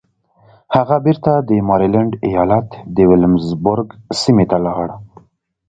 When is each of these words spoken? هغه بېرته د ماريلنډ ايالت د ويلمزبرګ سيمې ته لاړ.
هغه 0.75 0.97
بېرته 1.05 1.31
د 1.49 1.51
ماريلنډ 1.69 2.11
ايالت 2.27 2.69
د 2.95 2.97
ويلمزبرګ 3.09 3.87
سيمې 4.21 4.45
ته 4.51 4.57
لاړ. 4.65 4.87